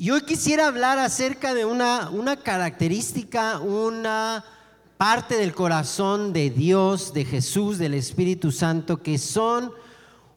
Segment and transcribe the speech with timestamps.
[0.00, 4.44] y hoy quisiera hablar acerca de una, una característica, una
[4.96, 9.72] parte del corazón de Dios, de Jesús, del Espíritu Santo, que son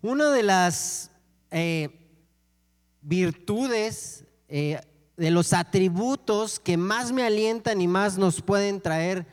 [0.02, 1.12] una de las
[1.52, 1.90] eh,
[3.04, 4.82] virtudes, eh,
[5.16, 9.28] de los atributos que más me alientan y más nos pueden traer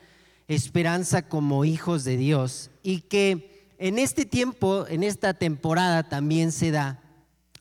[0.47, 2.71] esperanza como hijos de Dios.
[2.83, 7.01] Y que en este tiempo, en esta temporada también se da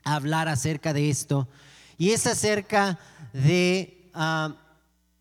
[0.04, 1.48] hablar acerca de esto
[1.98, 3.00] y es acerca
[3.34, 4.56] de ah,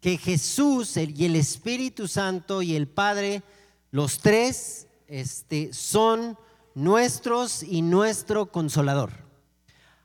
[0.01, 3.43] que Jesús y el Espíritu Santo y el Padre,
[3.91, 6.39] los tres, este, son
[6.75, 9.13] nuestros y nuestro consolador.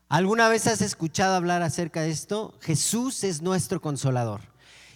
[0.07, 2.57] ¿Alguna vez has escuchado hablar acerca de esto?
[2.61, 4.41] Jesús es nuestro consolador.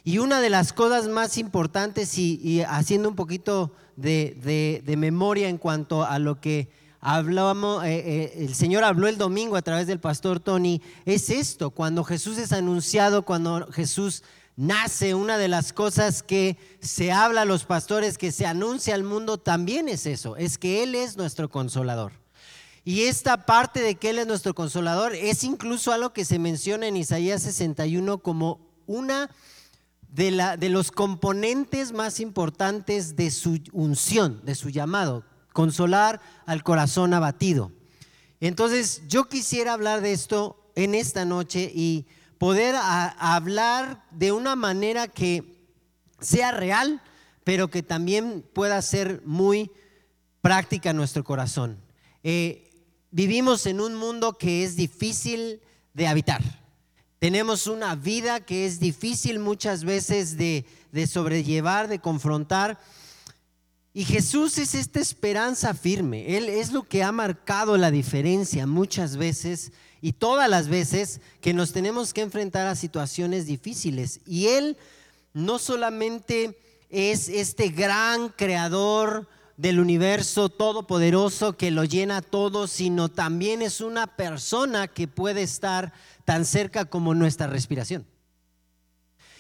[0.04, 5.58] Y una de las cosas más importantes, y, haciendo un poquito de, de memoria en
[5.58, 6.70] cuanto a lo que
[7.06, 11.70] hablamos, eh, eh, el Señor habló el domingo a través del pastor Tony, es esto,
[11.70, 14.24] cuando Jesús es anunciado, cuando Jesús
[14.56, 19.04] nace, una de las cosas que se habla a los pastores, que se anuncia al
[19.04, 22.14] mundo, también es eso, es que Él es nuestro consolador.
[22.84, 26.88] Y esta parte de que Él es nuestro consolador es incluso algo que se menciona
[26.88, 29.30] en Isaías 61 como una
[30.10, 35.24] de, la, de los componentes más importantes de su unción, de su llamado
[35.56, 37.72] consolar al corazón abatido.
[38.42, 45.08] Entonces, yo quisiera hablar de esto en esta noche y poder hablar de una manera
[45.08, 45.66] que
[46.20, 47.02] sea real,
[47.46, 49.72] pero que también pueda ser muy
[50.42, 51.80] práctica en nuestro corazón.
[52.22, 52.70] Eh,
[53.12, 55.62] vivimos en un mundo que es difícil
[55.94, 56.42] de habitar.
[57.20, 62.78] Tenemos una vida que es difícil muchas veces de, de sobrellevar, de confrontar.
[63.98, 66.36] Y Jesús es esta esperanza firme.
[66.36, 71.54] Él es lo que ha marcado la diferencia muchas veces y todas las veces que
[71.54, 74.20] nos tenemos que enfrentar a situaciones difíciles.
[74.26, 74.76] Y Él
[75.32, 83.62] no solamente es este gran creador del universo todopoderoso que lo llena todo, sino también
[83.62, 85.94] es una persona que puede estar
[86.26, 88.06] tan cerca como nuestra respiración.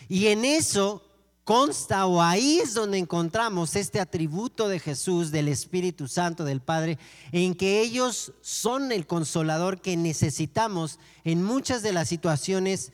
[0.07, 1.04] Y en eso
[1.45, 6.97] consta o ahí es donde encontramos este atributo de Jesús, del Espíritu Santo, del Padre,
[7.31, 12.91] en que ellos son el consolador que necesitamos en muchas de las situaciones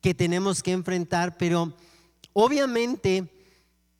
[0.00, 1.74] que tenemos que enfrentar, pero
[2.32, 3.30] obviamente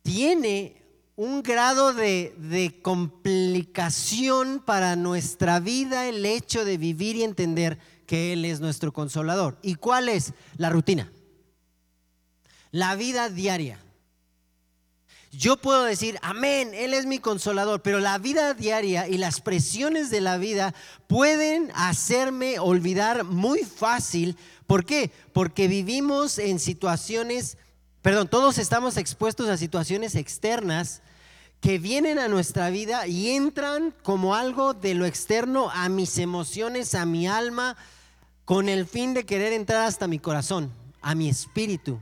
[0.03, 0.83] tiene
[1.15, 8.33] un grado de, de complicación para nuestra vida el hecho de vivir y entender que
[8.33, 9.59] Él es nuestro consolador.
[9.63, 10.33] ¿Y cuál es?
[10.57, 11.13] La rutina
[12.75, 13.79] la vida diaria.
[15.31, 20.11] Yo puedo decir, amén, Él es mi consolador, pero la vida diaria y las presiones
[20.11, 20.75] de la vida
[21.07, 24.37] pueden hacerme olvidar muy fácil.
[24.67, 25.13] ¿Por qué?
[25.33, 27.59] Porque vivimos en situaciones,
[28.03, 31.01] perdón, todos estamos expuestos a situaciones externas
[31.61, 36.97] que vienen a nuestra vida y entran como algo de lo externo a mis emociones,
[36.97, 37.77] a mi alma,
[38.45, 42.01] con el fin de querer entrar hasta mi corazón, a mi espíritu.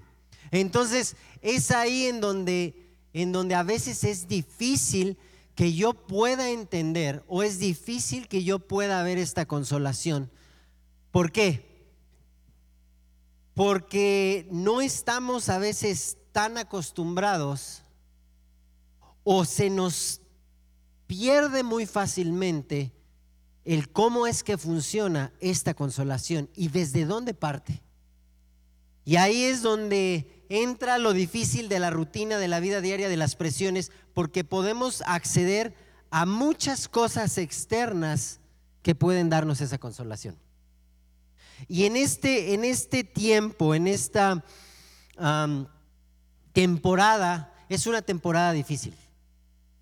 [0.52, 5.18] Entonces, es ahí en donde, en donde a veces es difícil
[5.54, 10.30] que yo pueda entender o es difícil que yo pueda ver esta consolación.
[11.10, 11.90] ¿Por qué?
[13.54, 17.82] Porque no estamos a veces tan acostumbrados
[19.24, 20.20] o se nos
[21.06, 22.92] pierde muy fácilmente
[23.64, 27.82] el cómo es que funciona esta consolación y desde dónde parte.
[29.04, 33.16] Y ahí es donde entra lo difícil de la rutina, de la vida diaria, de
[33.16, 35.74] las presiones, porque podemos acceder
[36.10, 38.38] a muchas cosas externas
[38.82, 40.36] que pueden darnos esa consolación.
[41.68, 44.44] Y en este, en este tiempo, en esta
[46.52, 48.94] temporada, es una temporada difícil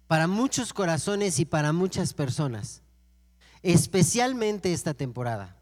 [0.06, 2.82] para muchos corazones y para muchas personas,
[3.62, 5.56] especialmente esta temporada.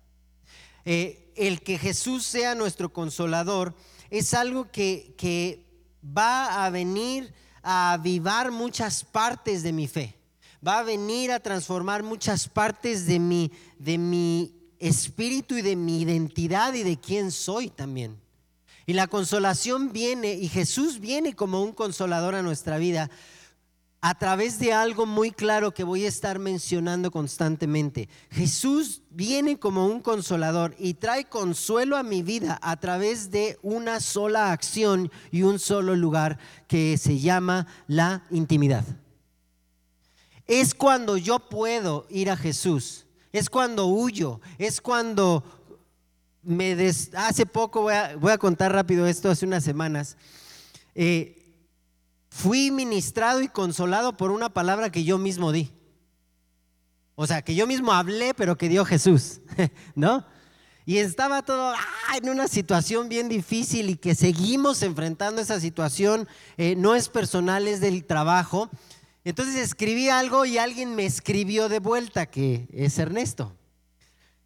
[0.85, 3.75] Eh, el que Jesús sea nuestro consolador
[4.11, 5.65] es algo que,
[6.01, 10.15] va a venir a avivar muchas partes de mi fe.
[10.67, 16.01] Va a venir a transformar muchas partes de mi, de mi espíritu y de mi
[16.01, 18.17] identidad y de quién soy también.
[18.87, 23.11] Y la consolación viene, y Jesús viene como un consolador a nuestra vida,
[24.01, 28.09] a través de algo muy claro que voy a estar mencionando constantemente.
[28.31, 33.99] Jesús viene como un consolador y trae consuelo a mi vida a través de una
[34.01, 38.85] sola acción y un solo lugar que se llama la intimidad.
[40.47, 45.45] Es cuando yo puedo ir a Jesús, es cuando huyo, es cuando
[46.43, 46.73] me
[47.15, 50.17] hace poco, voy a, contar rápido esto, hace unas semanas,
[50.95, 51.38] eh,
[52.29, 55.73] fui ministrado y consolado por una palabra que yo mismo di.
[57.15, 59.41] O sea, que yo mismo hablé, pero que dio Jesús,
[59.95, 60.25] ¿no?
[60.87, 66.27] Y estaba todo ah, en una situación bien difícil y que seguimos enfrentando esa situación,
[66.57, 68.71] eh, no es personal, es del trabajo.
[69.25, 73.55] Entonces escribí algo y alguien me escribió de vuelta, que es Ernesto.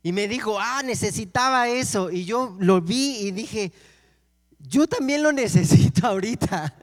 [0.03, 2.11] Y me dijo, ah, necesitaba eso.
[2.11, 3.73] Y yo lo vi y dije,
[4.59, 6.75] yo también lo necesito ahorita.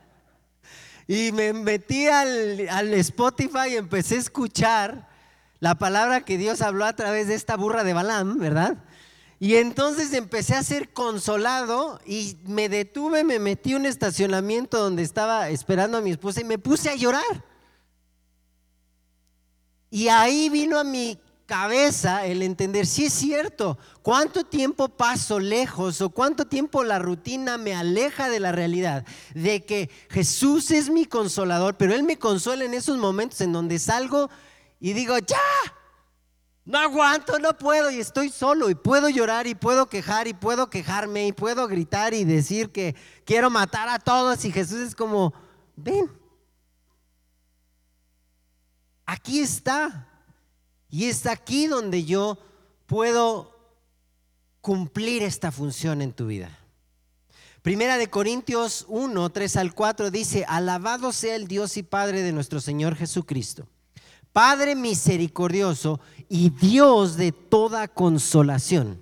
[1.12, 5.10] Y me metí al, al Spotify y empecé a escuchar
[5.60, 8.78] la palabra que Dios habló a través de esta burra de Balaam, ¿verdad?
[9.40, 15.02] Y entonces empecé a ser consolado y me detuve, me metí en un estacionamiento donde
[15.02, 17.44] estaba esperando a mi esposa y me puse a llorar.
[19.90, 26.00] Y ahí vino a mi cabeza el entender, si es cierto, cuánto tiempo paso lejos
[26.00, 29.04] o cuánto tiempo la rutina me aleja de la realidad,
[29.34, 33.80] de que Jesús es mi consolador, pero Él me consuela en esos momentos en donde
[33.80, 34.30] salgo
[34.80, 35.40] y digo, ya,
[36.66, 40.70] no aguanto, no puedo y estoy solo y puedo llorar y puedo quejar y puedo
[40.70, 45.34] quejarme y puedo gritar y decir que quiero matar a todos y Jesús es como,
[45.76, 46.12] ven,
[49.08, 50.09] aquí está.
[50.90, 52.38] Y es aquí donde yo
[52.86, 53.56] puedo
[54.62, 56.58] cumplir esta función en tu vida.
[57.62, 62.32] Primera de Corintios 1, 3 al 4 dice, alabado sea el Dios y Padre de
[62.32, 63.68] nuestro Señor Jesucristo
[64.34, 69.02] Padre misericordioso y Dios de toda consolación,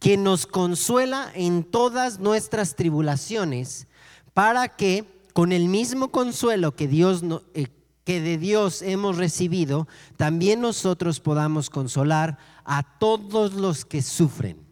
[0.00, 3.88] que nos consuela en todas nuestras tribulaciones,
[4.32, 5.04] para que
[5.34, 7.22] con el mismo consuelo que Dios
[7.54, 7.66] eh,
[8.08, 14.66] que de Dios hemos recibido, también nosotros podamos consolar a todos los que sufren.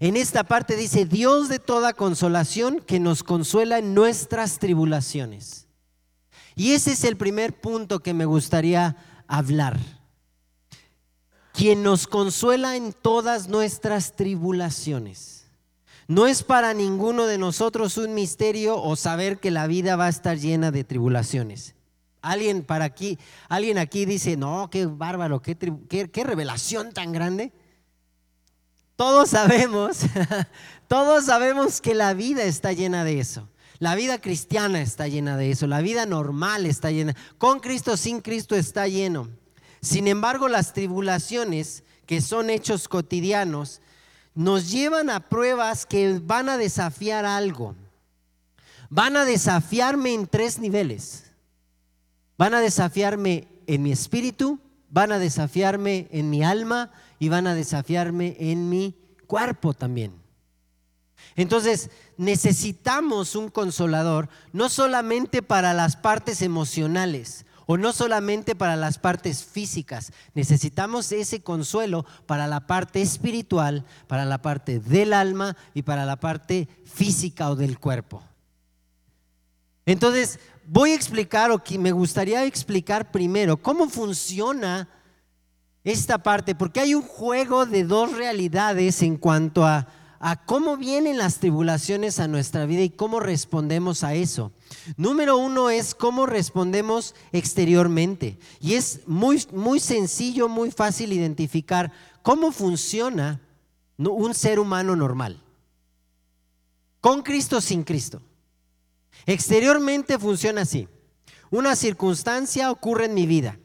[0.00, 5.68] En esta parte dice, Dios de toda consolación que nos consuela en nuestras tribulaciones
[6.56, 8.96] y ese es el primer punto que me gustaría
[9.28, 9.78] hablar.
[11.52, 15.46] Quien nos consuela en todas nuestras tribulaciones.
[16.08, 20.08] No es para ninguno de nosotros un misterio o saber que la vida va a
[20.08, 21.75] estar llena de tribulaciones.
[22.22, 23.18] Alguien para aquí,
[23.48, 27.52] alguien aquí dice, no, qué bárbaro, qué, qué revelación tan grande.
[28.96, 29.98] Todos sabemos,
[30.88, 33.48] todos sabemos que la vida está llena de eso.
[33.78, 37.14] La vida cristiana está llena de eso, la vida normal está llena.
[37.36, 39.28] Con Cristo, sin Cristo está lleno.
[39.82, 43.82] Sin embargo, las tribulaciones, que son hechos cotidianos,
[44.34, 47.76] nos llevan a pruebas que van a desafiar algo.
[48.88, 51.25] Van a desafiarme en tres niveles.
[52.38, 54.60] Van a desafiarme en mi espíritu,
[54.90, 58.94] van a desafiarme en mi alma y van a desafiarme en mi
[59.26, 60.12] cuerpo también.
[61.34, 68.98] Entonces, necesitamos un consolador, no solamente para las partes emocionales o no solamente para las
[68.98, 75.82] partes físicas, necesitamos ese consuelo para la parte espiritual, para la parte del alma y
[75.82, 78.22] para la parte física o del cuerpo.
[79.84, 84.88] Entonces, voy a explicar, o me gustaría explicar primero cómo funciona
[85.84, 89.86] esta parte, porque hay un juego de dos realidades en cuanto a
[90.18, 94.52] a cómo vienen las tribulaciones a nuestra vida y cómo respondemos a eso.
[94.96, 98.38] Número uno es cómo respondemos exteriormente.
[98.60, 103.40] Y es muy, muy sencillo, muy fácil identificar cómo funciona
[103.98, 105.42] un ser humano normal.
[107.00, 108.20] Con Cristo, sin Cristo.
[109.26, 110.88] Exteriormente funciona así.
[111.50, 113.58] Una circunstancia ocurre en mi vida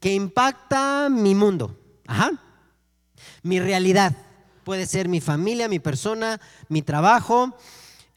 [0.00, 2.32] que impacta mi mundo, ajá,
[3.42, 4.14] mi realidad
[4.66, 7.56] puede ser mi familia, mi persona, mi trabajo,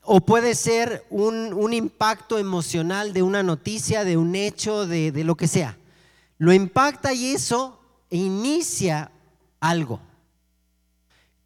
[0.01, 5.47] o puede ser un, impacto emocional de una noticia, de un hecho, de, lo que
[5.47, 5.77] sea.
[6.39, 7.79] Lo impacta y eso
[8.09, 9.11] inicia
[9.59, 9.99] algo.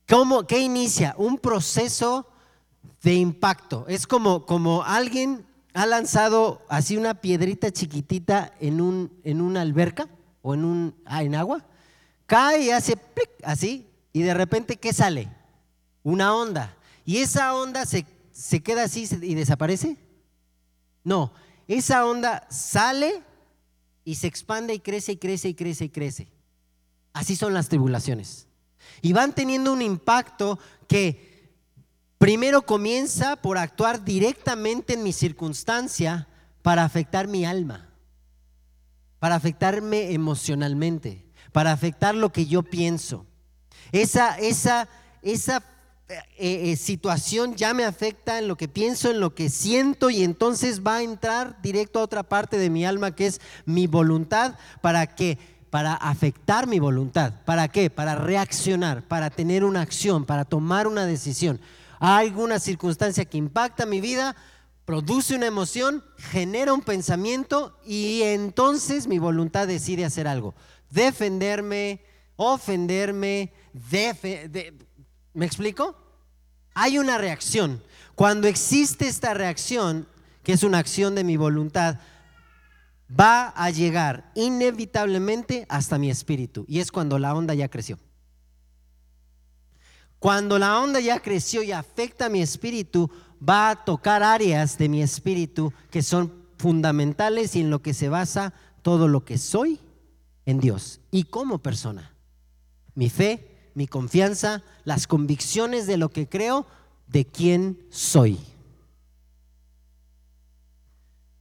[0.07, 1.15] ¿Cómo, ¿Qué inicia?
[1.17, 2.25] Un proceso
[3.01, 3.85] de impacto.
[3.87, 10.07] Es como, como alguien ha lanzado así una piedrita chiquitita en, un, en una alberca
[10.41, 11.65] o en, un, ah, en agua,
[12.25, 12.97] cae y hace
[13.43, 15.29] así, y de repente, ¿qué sale?
[16.03, 16.77] Una onda.
[17.05, 19.97] ¿Y esa onda se, se queda así y desaparece?
[21.03, 21.33] No,
[21.67, 23.23] esa onda sale
[24.05, 26.27] y se expande y crece y crece y crece y crece.
[27.13, 28.47] Así son las tribulaciones.
[29.01, 31.32] Y van teniendo un impacto que
[32.23, 36.25] primero comienza por actuar directamente en mi circunstancia
[36.61, 37.89] para afectar mi alma,
[39.19, 43.25] para afectarme emocionalmente, para afectar lo que yo pienso.
[43.91, 44.87] Esa, esa,
[45.21, 45.63] esa
[46.07, 50.23] eh, eh, situación ya me afecta en lo que pienso, en lo que siento y
[50.23, 54.55] entonces va a entrar directo a otra parte de mi alma que es mi voluntad
[54.79, 55.37] para que
[55.69, 57.33] para afectar mi voluntad.
[57.43, 57.89] ¿Para qué?
[57.89, 61.59] Para reaccionar, para tener una acción, para tomar una decisión.
[62.05, 64.35] Hay alguna circunstancia que impacta mi vida,
[64.83, 70.53] produce una emoción, genera un pensamiento y entonces mi voluntad decide hacer algo.
[70.89, 72.03] Defenderme,
[72.35, 73.53] ofenderme,
[75.33, 75.95] ¿me explico?
[76.73, 77.81] Hay una reacción.
[78.15, 80.05] Cuando existe esta reacción,
[80.43, 81.99] que es una acción de mi voluntad,
[83.09, 86.65] va a llegar inevitablemente hasta mi espíritu.
[86.67, 87.97] Y es cuando la onda ya creció.
[90.23, 94.87] Cuando la onda ya creció y afecta a mi espíritu, va a tocar áreas de
[94.87, 98.53] mi espíritu que son fundamentales y en lo que se basa
[98.83, 99.81] todo lo que soy
[100.45, 102.15] en Dios y como persona.
[102.95, 106.67] Mi fe, mi confianza, las convicciones de lo que creo,
[107.07, 108.39] de quién soy.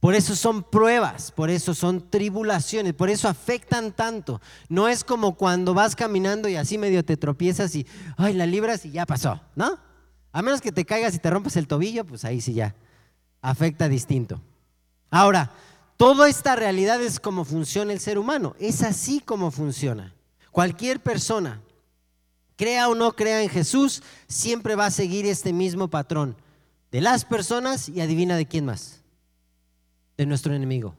[0.03, 4.41] Por eso son pruebas, por eso son tribulaciones, por eso afectan tanto.
[4.67, 8.85] No es como cuando vas caminando y así medio te tropiezas y, ay, la libras
[8.85, 9.79] y ya pasó, ¿no?
[10.33, 12.75] A menos que te caigas y te rompas el tobillo, pues ahí sí ya
[13.41, 14.41] afecta distinto.
[15.09, 15.53] Ahora,
[15.95, 18.57] toda esta realidad es como funciona el ser humano.
[18.59, 20.13] Es así como funciona.
[20.51, 21.61] Cualquier persona,
[22.57, 26.35] crea o no crea en Jesús, siempre va a seguir este mismo patrón
[26.91, 29.02] de las personas y adivina de quién más.
[30.17, 30.95] De nuestro enemigo.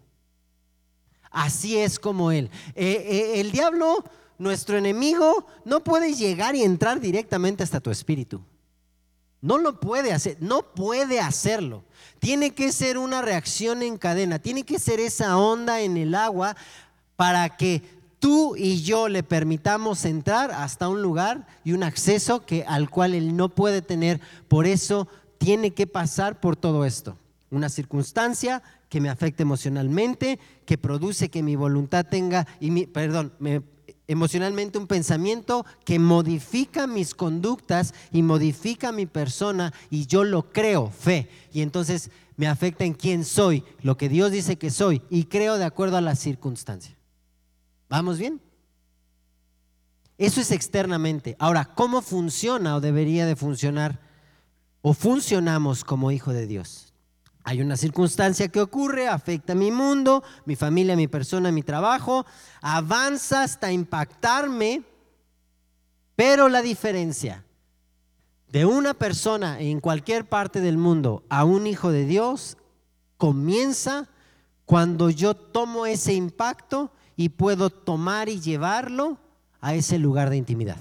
[1.31, 2.51] Así es como él.
[2.75, 4.05] Eh, eh, el diablo,
[4.39, 8.41] nuestro enemigo, no puede llegar y entrar directamente hasta tu espíritu.
[9.41, 11.85] No lo puede hacer, no puede hacerlo.
[12.19, 16.57] Tiene que ser una reacción en cadena, tiene que ser esa onda en el agua
[17.17, 17.83] para que
[18.19, 23.13] tú y yo le permitamos entrar hasta un lugar y un acceso que al cual
[23.13, 24.19] él no puede tener.
[24.49, 27.19] Por eso tiene que pasar por todo esto.
[27.51, 28.63] Una circunstancia
[28.95, 33.61] que me afecte emocionalmente, que produce que mi voluntad tenga y mi, perdón, me
[34.07, 40.91] emocionalmente un pensamiento que modifica mis conductas y modifica mi persona y yo lo creo,
[40.91, 41.29] fe.
[41.53, 45.59] Y entonces me afecta en quién soy, lo que Dios dice que soy y creo
[45.59, 46.97] de acuerdo a la circunstancia.
[47.89, 48.41] ¿Vamos bien?
[50.19, 51.35] Eso es externamente.
[51.41, 53.99] Ahora, ¿cómo funciona o debería de funcionar
[54.83, 56.94] o funcionamos como hijo de Dios?
[57.47, 62.25] Hay una circunstancia que ocurre, afecta mi mundo, mi familia, mi persona, mi trabajo,
[62.63, 64.83] avanza hasta impactarme,
[66.17, 67.45] pero la diferencia
[68.49, 72.57] de una persona en cualquier parte del mundo a un hijo de Dios
[73.19, 74.09] comienza
[74.65, 79.19] cuando yo tomo ese impacto y puedo tomar y llevarlo
[79.61, 80.79] a ese lugar de intimidad.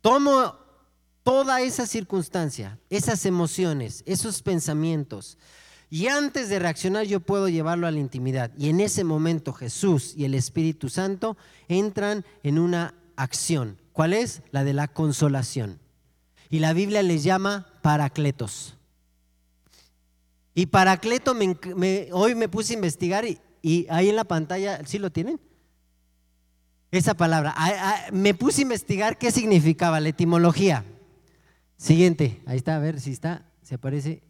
[0.00, 0.61] Tomo
[1.22, 5.38] toda esa circunstancia, esas emociones, esos pensamientos.
[5.90, 8.50] Y antes de reaccionar yo puedo llevarlo a la intimidad.
[8.56, 11.36] Y en ese momento Jesús y el Espíritu Santo
[11.68, 13.78] entran en una acción.
[13.92, 14.42] ¿Cuál es?
[14.52, 15.78] La de la consolación.
[16.48, 18.74] Y la Biblia les llama paracletos.
[20.54, 21.34] Y paracleto,
[22.12, 25.40] hoy me puse a investigar y, ahí en la pantalla, ¿sí lo tienen?
[26.90, 27.54] Esa palabra.
[28.12, 30.84] me puse a investigar qué significaba la etimología.
[31.82, 34.22] Siguiente, ahí está, a ver si está, se aparece.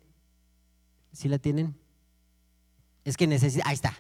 [1.13, 1.77] ¿Sí la tienen?
[3.05, 3.95] Es que necesita, ahí está.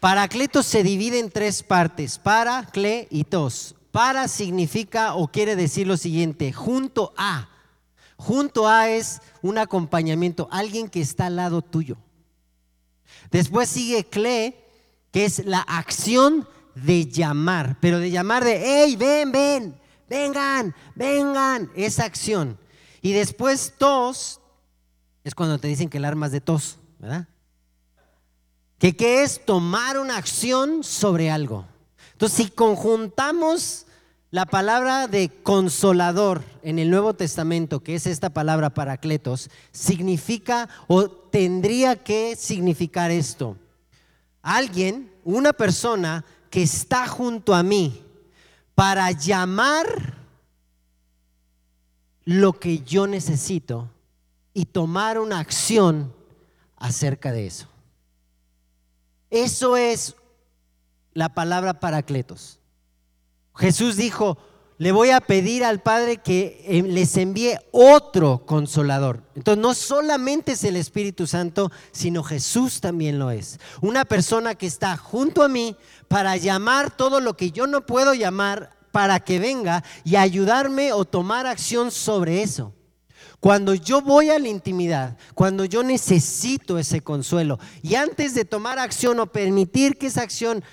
[0.00, 3.76] Paracletos se divide en tres partes, para, cle y tos.
[3.92, 7.48] Para significa o quiere decir lo siguiente, junto a.
[8.16, 11.98] Junto a es un acompañamiento, alguien que está al lado tuyo.
[13.30, 14.56] Después sigue cle,
[15.12, 19.79] que es la acción de llamar, pero de llamar de, hey, ven, ven,
[20.10, 22.58] vengan, vengan, esa acción.
[23.00, 24.40] Y después tos,
[25.24, 27.28] es cuando te dicen que el arma es de tos, ¿verdad?
[28.78, 31.64] Que qué es tomar una acción sobre algo.
[32.12, 33.86] Entonces, si conjuntamos
[34.30, 41.08] la palabra de consolador en el Nuevo Testamento, que es esta palabra paracletos, significa o
[41.08, 43.56] tendría que significar esto.
[44.42, 48.02] Alguien, una persona que está junto a mí,
[48.80, 50.14] para llamar
[52.24, 53.90] lo que yo necesito
[54.54, 56.14] y tomar una acción
[56.78, 57.68] acerca de eso.
[59.28, 60.16] Eso es
[61.12, 62.58] la palabra paracletos.
[63.54, 64.38] Jesús dijo,
[64.80, 69.22] le voy a pedir al Padre que eh, les envíe otro consolador.
[69.36, 73.60] Entonces no solamente es el Espíritu Santo, sino Jesús también lo es.
[73.82, 75.76] Una persona que está junto a mí
[76.08, 81.04] para llamar todo lo que yo no puedo llamar para que venga y ayudarme o
[81.04, 82.72] tomar acción sobre eso.
[83.38, 88.78] Cuando yo voy a la intimidad, cuando yo necesito ese consuelo y antes de tomar
[88.78, 90.64] acción o permitir que esa acción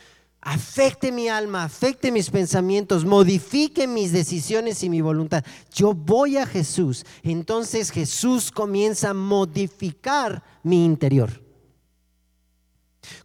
[0.47, 6.45] afecte mi alma, afecte mis pensamientos, modifique mis decisiones y mi voluntad, yo voy a
[6.45, 11.43] Jesús, entonces Jesús comienza a modificar mi interior.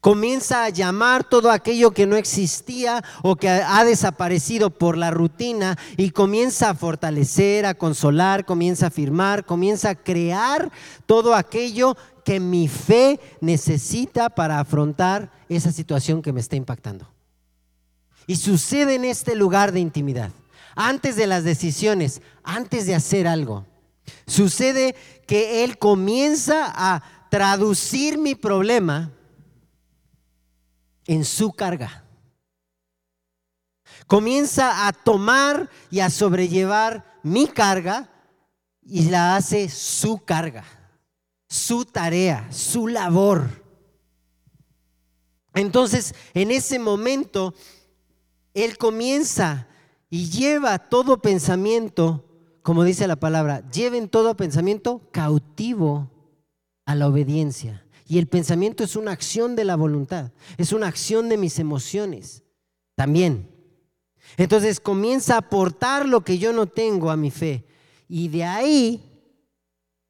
[0.01, 5.77] Comienza a llamar todo aquello que no existía o que ha desaparecido por la rutina
[5.97, 10.71] y comienza a fortalecer, a consolar, comienza a afirmar, comienza a crear
[11.07, 17.12] todo aquello que mi fe necesita para afrontar esa situación que me está impactando.
[18.27, 20.31] Y sucede en este lugar de intimidad,
[20.75, 23.67] antes de las decisiones, antes de hacer algo.
[24.27, 24.95] Sucede
[25.27, 29.11] que Él comienza a traducir mi problema
[31.07, 32.05] en su carga.
[34.07, 38.11] Comienza a tomar y a sobrellevar mi carga
[38.83, 40.65] y la hace su carga,
[41.49, 43.63] su tarea, su labor.
[45.55, 47.55] Entonces, en ese momento,
[48.55, 49.69] Él comienza
[50.11, 52.25] y lleva todo pensamiento,
[52.63, 56.11] como dice la palabra, lleven todo pensamiento cautivo
[56.85, 57.87] a la obediencia.
[58.07, 62.43] Y el pensamiento es una acción de la voluntad, es una acción de mis emociones
[62.95, 63.49] también.
[64.37, 67.65] Entonces comienza a aportar lo que yo no tengo a mi fe.
[68.09, 69.13] Y de ahí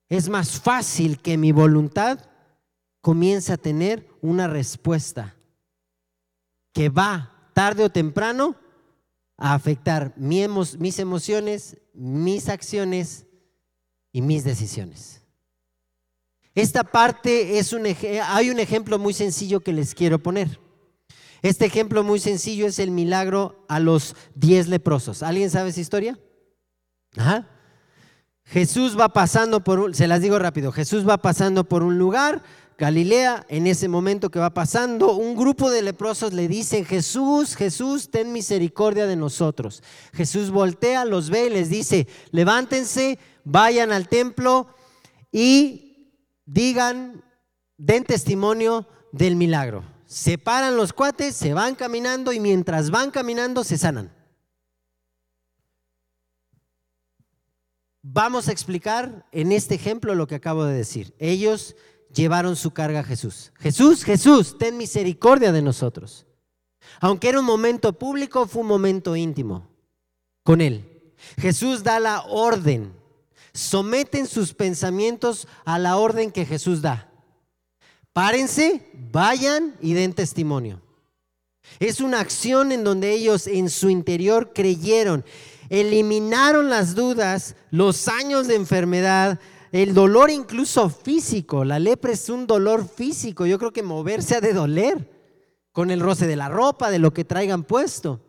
[0.08, 2.18] es más fácil que mi voluntad
[3.00, 5.36] comience a tener una respuesta
[6.72, 8.56] que va tarde o temprano
[9.36, 13.26] a afectar mis emociones, mis acciones
[14.12, 15.22] y mis decisiones.
[16.54, 17.86] Esta parte es un
[18.26, 20.60] hay un ejemplo muy sencillo que les quiero poner.
[21.40, 25.22] Este ejemplo muy sencillo es el milagro a los diez leprosos.
[25.22, 26.18] ¿Alguien sabe esa historia?
[28.44, 32.42] Jesús va pasando por un, se las digo rápido, Jesús va pasando por un lugar,
[32.78, 38.10] Galilea, en ese momento que va pasando, un grupo de leprosos le dicen, Jesús, Jesús,
[38.10, 39.82] ten misericordia de nosotros.
[40.12, 44.68] Jesús voltea, los ve y les dice, levántense, vayan al templo
[45.30, 46.12] y
[46.44, 47.24] digan,
[47.76, 49.84] den testimonio del milagro.
[50.06, 54.12] Se paran los cuates, se van caminando y mientras van caminando se sanan.
[58.02, 61.14] Vamos a explicar en este ejemplo lo que acabo de decir.
[61.18, 61.76] Ellos
[62.14, 63.52] llevaron su carga a Jesús.
[63.58, 66.26] Jesús, Jesús, ten misericordia de nosotros.
[67.00, 69.68] Aunque era un momento público, fue un momento íntimo
[70.42, 71.14] con Él.
[71.38, 72.92] Jesús da la orden
[73.52, 77.10] someten sus pensamientos a la orden que Jesús da.
[78.12, 80.80] Párense, vayan y den testimonio.
[81.78, 85.24] Es una acción en donde ellos en su interior creyeron,
[85.70, 89.40] eliminaron las dudas, los años de enfermedad,
[89.72, 91.64] el dolor incluso físico.
[91.64, 93.46] La lepra es un dolor físico.
[93.46, 95.10] Yo creo que moverse ha de doler
[95.72, 98.20] con el roce de la ropa, de lo que traigan puesto.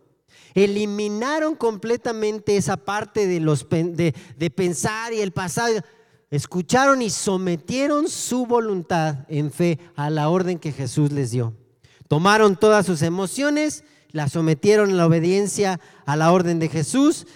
[0.56, 5.82] Eliminaron completamente esa parte de, los, de, de pensar y el pasado.
[6.32, 11.54] Escucharon y sometieron su voluntad en fe a la orden que Jesús les dio.
[12.08, 17.28] Tomaron todas sus emociones, las sometieron a la obediencia a la orden de Jesús.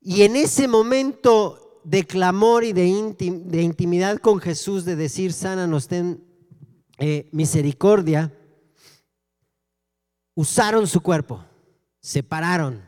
[0.00, 5.88] Y en ese momento de clamor y de, intimidad con Jesús, de decir, sana, nos
[5.88, 6.22] ten
[6.98, 8.32] eh, misericordia,
[10.34, 11.44] usaron su cuerpo
[12.06, 12.84] se pararon,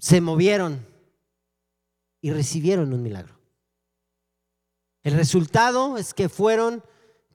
[0.00, 0.84] se movieron
[2.20, 3.38] y recibieron un milagro.
[5.04, 6.82] El resultado es que fueron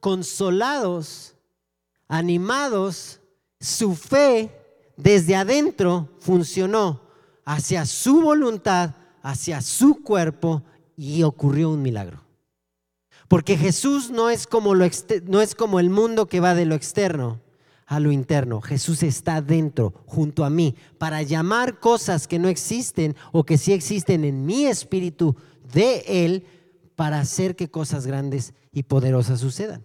[0.02, 1.36] consolados,
[2.10, 3.22] animados,
[3.62, 4.52] su fe
[4.98, 7.00] desde adentro funcionó
[7.46, 10.64] hacia su voluntad, hacia su cuerpo
[10.96, 12.24] y ocurrió un milagro.
[13.28, 14.86] Porque Jesús no es como, lo
[15.26, 17.42] no es como el mundo que va de lo externo,
[17.86, 18.62] a lo interno.
[18.62, 23.74] Jesús está dentro, junto a mí, para llamar cosas que no existen o que sí
[23.74, 25.36] existen en mi espíritu
[25.74, 26.46] de Él
[26.96, 29.84] para hacer que cosas grandes y poderosas sucedan.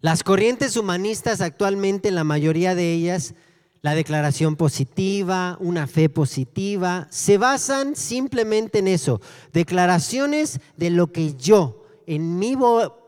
[0.00, 3.34] Las corrientes humanistas actualmente, la mayoría de ellas,
[3.82, 9.20] la declaración positiva, una fe positiva, se basan simplemente en eso,
[9.52, 12.56] declaraciones de lo que yo, en mi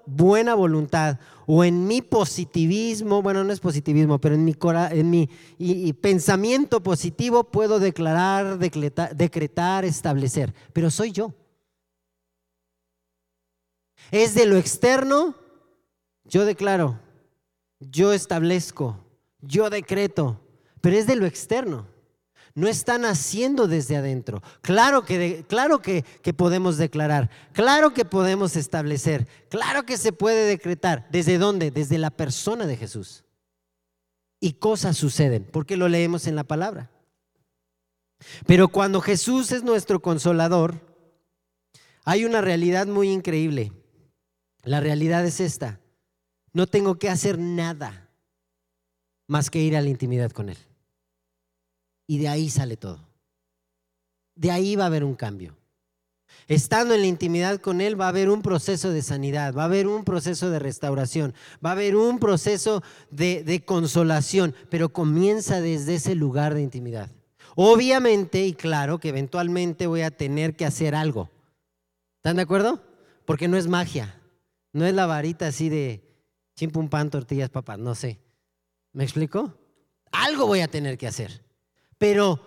[0.06, 4.56] buena voluntad o en mi positivismo, bueno, no es positivismo, pero en mi,
[4.90, 5.28] en mi
[5.92, 11.32] pensamiento positivo puedo declarar, decretar, establecer, pero soy yo.
[14.10, 15.36] Es de lo externo,
[16.24, 16.98] yo declaro,
[17.78, 18.98] yo establezco,
[19.40, 20.40] yo decreto,
[20.84, 21.86] pero es de lo externo.
[22.54, 24.42] No están haciendo desde adentro.
[24.60, 26.04] Claro que, claro que,
[26.36, 31.08] podemos declarar, claro que podemos establecer, claro que se puede decretar.
[31.10, 31.70] ¿Desde dónde?
[31.70, 33.24] Desde la persona de Jesús.
[34.40, 36.90] Y cosas suceden, porque lo leemos en la palabra.
[38.46, 40.82] Pero cuando Jesús es nuestro consolador,
[42.04, 43.72] hay una realidad muy increíble.
[44.64, 45.80] La realidad es esta.
[46.52, 48.10] No tengo que hacer nada
[49.26, 50.58] más que ir a la intimidad con Él.
[52.06, 53.00] Y de ahí sale todo.
[54.34, 55.56] De ahí va a haber un cambio.
[56.46, 59.66] Estando en la intimidad con Él va a haber un proceso de sanidad, va a
[59.66, 65.94] haber un proceso de restauración, va a haber un proceso de, consolación, pero comienza desde
[65.94, 67.10] ese lugar de intimidad.
[67.56, 71.30] Obviamente y claro que eventualmente voy a tener que hacer algo.
[72.16, 72.82] ¿Están de acuerdo?
[73.24, 74.20] Porque no es magia,
[74.72, 76.02] no es la varita así de
[76.56, 78.18] chimpum pan, tortillas, papas, no sé.
[78.92, 79.56] ¿Me explico?
[80.12, 81.43] Algo voy a tener que hacer.
[81.98, 82.40] Pero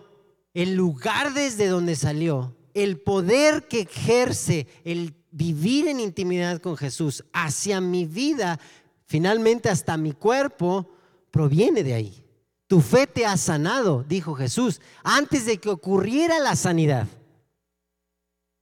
[0.54, 7.24] el lugar desde donde salió, el poder que ejerce el vivir en intimidad con Jesús
[7.34, 8.60] hacia mi vida,
[9.06, 10.90] finalmente hasta mi cuerpo,
[11.32, 12.24] proviene de ahí.
[12.68, 17.08] Tu fe te ha sanado, dijo Jesús, antes de que ocurriera la sanidad.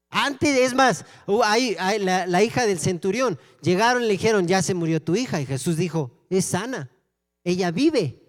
[0.10, 5.02] Antes, es más, la, la, hija del centurión, llegaron y le dijeron, ya se murió
[5.02, 5.42] tu hija.
[5.42, 6.90] Y Jesús dijo, es sana,
[7.44, 8.25] ella vive.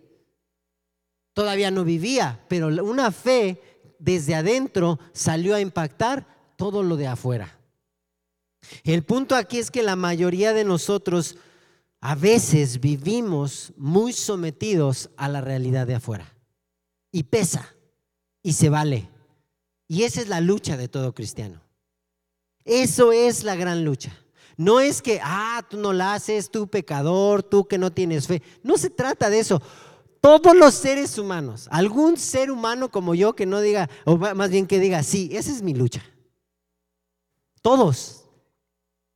[1.36, 3.60] Todavía no vivía, pero una fe
[3.98, 7.60] desde adentro salió a impactar todo lo de afuera.
[8.84, 11.36] El punto aquí es que la mayoría de nosotros
[12.00, 16.34] a veces vivimos muy sometidos a la realidad de afuera.
[17.12, 17.74] Y pesa,
[18.42, 19.10] y se vale.
[19.88, 21.60] Y esa es la lucha de todo cristiano.
[22.64, 24.10] Eso es la gran lucha.
[24.56, 28.42] No es que, ah, tú no la haces, tú pecador, tú que no tienes fe.
[28.62, 29.60] No se trata de eso.
[30.26, 34.66] Todos los seres humanos, algún ser humano como yo que no diga, o más bien
[34.66, 36.02] que diga, sí, esa es mi lucha.
[37.62, 38.24] Todos.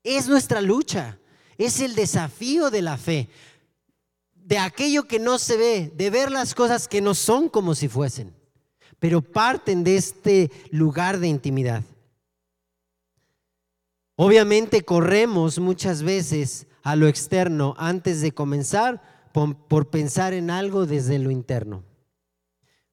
[0.05, 1.19] Es nuestra lucha
[1.59, 3.29] es el desafío de la fe,
[4.35, 7.89] de aquello que no se ve, de ver las cosas que no son como si
[7.89, 8.33] fuesen,
[9.01, 11.83] pero parten de este lugar de intimidad.
[14.15, 21.19] Obviamente corremos muchas veces a lo externo antes de comenzar por, pensar en algo desde
[21.19, 21.85] lo interno.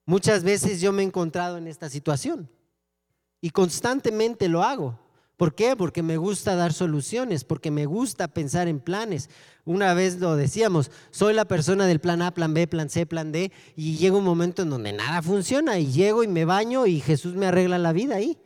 [0.06, 2.50] Muchas veces yo me he encontrado en esta situación
[3.42, 5.00] y constantemente lo hago.
[5.36, 5.76] ¿Por qué?
[5.76, 9.30] Porque me gusta dar soluciones, porque me gusta pensar en planes.
[9.66, 13.32] Una vez lo decíamos, soy la persona del plan A, plan B, plan C, plan
[13.32, 17.02] D, y llega un momento en donde nada funciona y llego y me baño y
[17.02, 18.40] Jesús me arregla la vida ahí.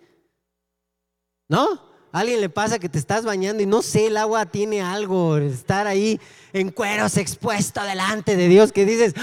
[1.47, 1.90] ¿No?
[2.11, 5.37] ¿A alguien le pasa que te estás bañando y no sé, el agua tiene algo,
[5.37, 6.19] estar ahí
[6.51, 9.13] en cueros expuesto delante de Dios que dices,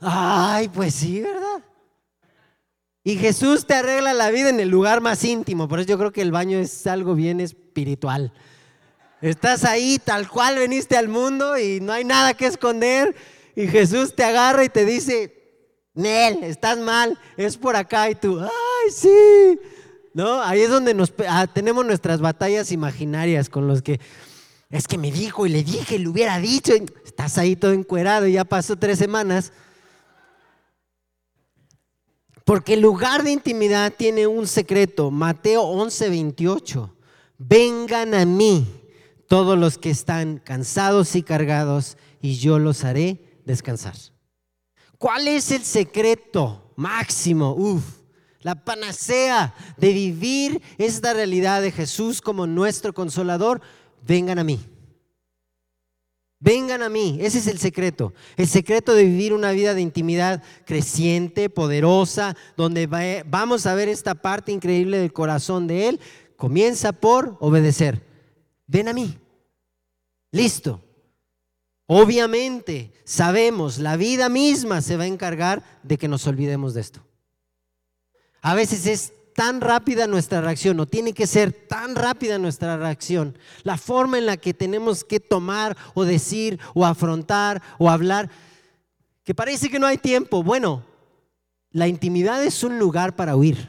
[0.00, 1.62] ay, pues sí, ¿verdad?
[3.04, 5.68] Y Jesús te arregla la vida en el lugar más íntimo.
[5.68, 8.32] Por eso yo creo que el baño es algo bien espiritual.
[9.20, 13.14] Estás ahí tal cual veniste al mundo y no hay nada que esconder.
[13.54, 15.34] Y Jesús te agarra y te dice,
[15.94, 18.08] Nel, estás mal, es por acá.
[18.08, 19.58] Y tú, ay, sí.
[20.14, 20.42] ¿No?
[20.42, 24.00] Ahí es donde nos, ah, tenemos nuestras batallas imaginarias con los que,
[24.70, 26.74] es que me dijo y le dije, le hubiera dicho.
[27.04, 29.52] estás ahí todo encuerado y ya pasó tres semanas.
[32.44, 35.10] Porque el lugar de intimidad tiene un secreto.
[35.10, 36.96] Mateo 11, 28.
[37.38, 38.66] Vengan a mí
[39.28, 43.94] todos los que están cansados y cargados y yo los haré descansar.
[44.98, 47.54] ¿Cuál es el secreto máximo?
[47.54, 48.01] Uf,
[48.42, 53.60] la panacea de vivir esta realidad de Jesús como nuestro consolador.
[54.06, 54.60] Vengan a mí.
[56.44, 58.12] Vengan a mí, ese es el secreto.
[58.36, 62.88] El secreto de vivir una vida de intimidad creciente, poderosa, donde
[63.28, 66.00] vamos a ver esta parte increíble del corazón de Él,
[66.36, 68.04] comienza por obedecer.
[68.66, 69.16] Ven a mí.
[70.32, 70.82] Listo.
[71.86, 77.04] Obviamente, sabemos, la vida misma se va a encargar de que nos olvidemos de esto.
[78.42, 83.38] A veces es tan rápida nuestra reacción, o tiene que ser tan rápida nuestra reacción,
[83.62, 88.30] la forma en la que tenemos que tomar o decir o afrontar o hablar,
[89.24, 90.42] que parece que no hay tiempo.
[90.42, 90.84] Bueno,
[91.70, 93.68] la intimidad es un lugar para huir.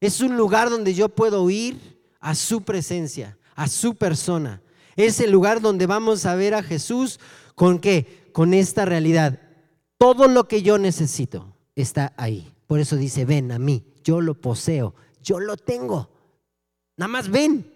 [0.00, 4.62] Es un lugar donde yo puedo huir a su presencia, a su persona.
[4.96, 7.20] Es el lugar donde vamos a ver a Jesús
[7.54, 8.30] con qué?
[8.32, 9.38] Con esta realidad.
[9.98, 12.50] Todo lo que yo necesito está ahí.
[12.70, 16.08] Por eso dice, ven a mí, yo lo poseo, yo lo tengo.
[16.96, 17.68] Nada más ven.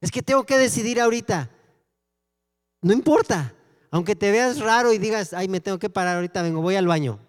[0.00, 1.48] Es que tengo que decidir ahorita.
[2.82, 3.54] No importa.
[3.92, 6.88] Aunque te veas raro y digas, ay, me tengo que parar ahorita, vengo, voy al
[6.88, 7.20] baño.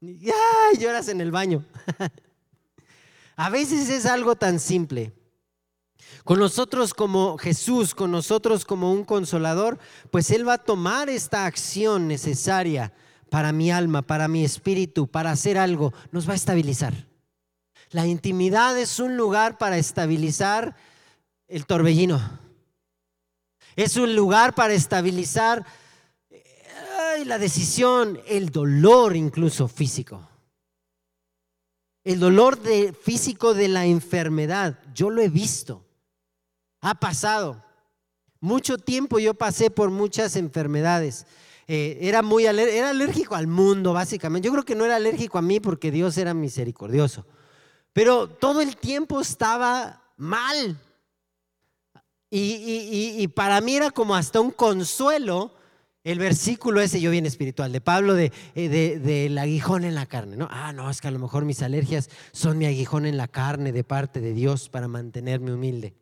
[0.00, 1.64] Y ay, lloras en el baño.
[3.34, 5.12] A veces es algo tan simple.
[6.22, 9.80] Con nosotros como Jesús, con nosotros como un consolador,
[10.12, 12.92] pues Él va a tomar esta acción necesaria
[13.30, 17.06] para mi alma, para mi espíritu, para hacer algo, nos va a estabilizar.
[17.90, 20.76] La intimidad es un lugar para estabilizar
[21.48, 22.20] el torbellino.
[23.76, 25.64] Es un lugar para estabilizar
[27.24, 30.28] la decisión, el dolor incluso físico.
[32.04, 35.84] El dolor de, físico de la enfermedad, yo lo he visto.
[36.80, 37.62] Ha pasado.
[38.40, 41.26] Mucho tiempo yo pasé por muchas enfermedades.
[41.72, 44.46] Eh, era muy era alérgico al mundo, básicamente.
[44.46, 47.24] Yo creo que no era alérgico a mí porque Dios era misericordioso.
[47.92, 50.76] Pero todo el tiempo estaba mal.
[52.28, 55.54] Y, para mí era como hasta un consuelo
[56.02, 60.36] el versículo ese, yo bien espiritual, de Pablo, de, eh, del aguijón en la carne.
[60.36, 60.48] ¿no?
[60.50, 63.70] Ah, no, es que a lo mejor mis alergias son mi aguijón en la carne
[63.70, 65.94] de parte de Dios para mantenerme humilde.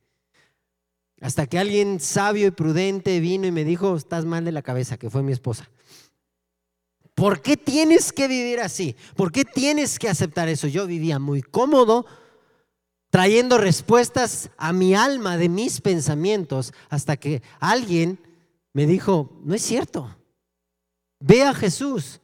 [1.21, 4.99] Hasta que alguien sabio y prudente vino y me dijo, estás mal de la cabeza,
[4.99, 5.69] que fue mi esposa.
[7.15, 8.95] ¿Por qué tienes que vivir así?
[9.17, 10.69] ¿Por qué tienes que aceptar eso?
[10.69, 12.07] Yo vivía muy cómodo,
[13.11, 18.21] trayendo respuestas a mi alma de mis pensamientos, hasta que alguien
[18.73, 20.17] me dijo, no es cierto.
[21.19, 22.21] Ve a Jesús,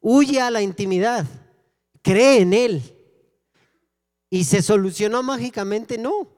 [0.00, 1.26] huye a la intimidad,
[2.00, 2.82] cree en Él.
[4.30, 6.33] Y se solucionó mágicamente, no.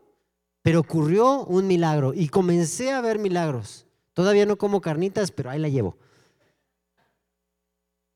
[0.67, 3.87] Pero ocurrió un milagro y comencé a ver milagros.
[4.15, 5.97] Todavía no como carnitas, pero ahí la llevo.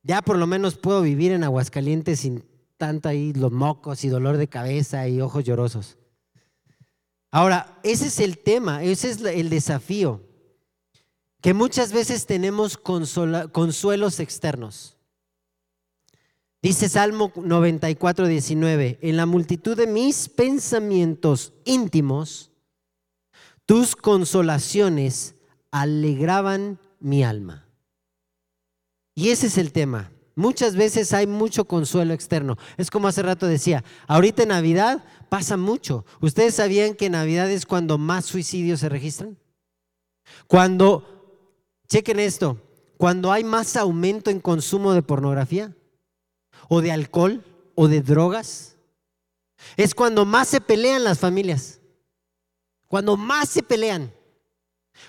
[0.02, 2.44] Ya por lo menos puedo vivir en Aguascalientes sin
[2.76, 5.96] tanta ahí los mocos y dolor de cabeza y ojos llorosos.
[7.30, 10.20] Ahora, ese es el tema, ese es el desafío,
[11.40, 14.96] que muchas veces tenemos consuelos externos.
[16.62, 22.50] Dice Salmo 94, 19, en la multitud de mis pensamientos íntimos,
[23.64, 25.36] tus consolaciones
[25.70, 27.66] alegraban mi alma.
[29.14, 30.12] Y ese es el tema.
[30.34, 32.58] Muchas veces hay mucho consuelo externo.
[32.76, 36.04] Es como hace rato decía, ahorita en Navidad pasa mucho.
[36.20, 39.38] ¿Ustedes sabían que Navidad es cuando más suicidios se registran?
[40.46, 41.56] Cuando,
[41.88, 42.58] chequen esto,
[42.98, 45.74] cuando hay más aumento en consumo de pornografía
[46.72, 48.76] o de alcohol o de drogas.
[49.76, 51.80] Es cuando más se pelean las familias.
[52.86, 54.14] Cuando más se pelean.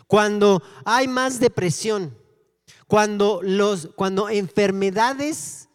[0.08, 2.18] Cuando hay más depresión.
[2.88, 5.70] Cuando, los, cuando enfermedades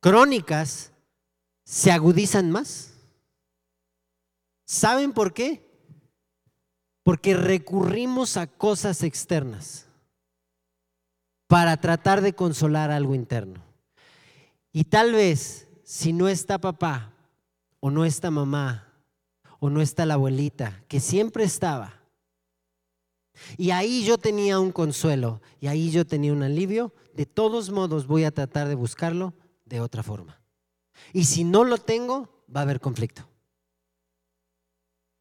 [0.00, 0.90] crónicas
[1.64, 2.90] se agudizan más.
[4.66, 5.70] ¿Saben por qué?
[7.04, 9.86] Porque recurrimos a cosas externas
[11.46, 13.61] para tratar de consolar algo interno.
[14.72, 17.14] Y tal vez si no está papá
[17.80, 18.88] o no está mamá
[19.60, 22.02] o no está la abuelita, que siempre estaba,
[23.56, 28.06] y ahí yo tenía un consuelo y ahí yo tenía un alivio, de todos modos
[28.06, 30.40] voy a tratar de buscarlo de otra forma.
[31.12, 33.28] Y si no lo tengo, va a haber conflicto.